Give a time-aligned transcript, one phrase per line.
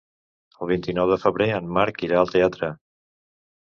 [0.65, 2.75] El vint-i-nou de febrer en Marc irà al teatre.